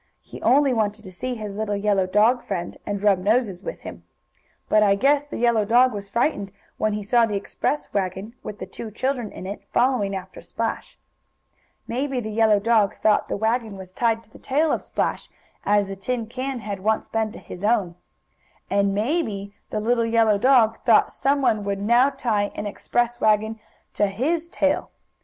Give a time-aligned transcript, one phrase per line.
[0.23, 3.81] He only wanted to see his little yellow dog friend again, and rub noses with
[3.81, 4.03] him.
[4.67, 8.57] But I guess the yellow dog was frightened when he saw the express wagon, with
[8.57, 10.97] the two children in it, following after Splash.
[11.87, 15.29] Maybe the yellow dog thought the wagon was tied to the tail of Splash,
[15.65, 17.93] as the tin can had once been to his own.
[18.71, 23.59] And maybe the little yellow dog thought some one would now tie an express wagon
[23.93, 24.89] to his tail.